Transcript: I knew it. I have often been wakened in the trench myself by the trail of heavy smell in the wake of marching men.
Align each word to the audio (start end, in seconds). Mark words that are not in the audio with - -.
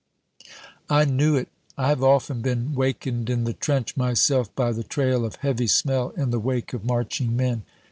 I 0.89 1.05
knew 1.05 1.35
it. 1.35 1.49
I 1.77 1.89
have 1.89 2.01
often 2.01 2.41
been 2.41 2.73
wakened 2.73 3.29
in 3.29 3.43
the 3.43 3.53
trench 3.53 3.95
myself 3.95 4.49
by 4.55 4.71
the 4.71 4.83
trail 4.83 5.23
of 5.23 5.35
heavy 5.35 5.67
smell 5.67 6.09
in 6.17 6.31
the 6.31 6.39
wake 6.39 6.73
of 6.73 6.83
marching 6.83 7.35
men. 7.37 7.61